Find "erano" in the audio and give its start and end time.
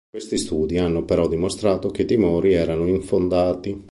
2.53-2.87